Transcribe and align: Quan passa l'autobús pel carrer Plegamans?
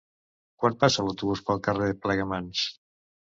Quan 0.63 0.77
passa 0.83 1.03
l'autobús 1.07 1.43
pel 1.49 1.61
carrer 1.67 1.91
Plegamans? 2.07 2.65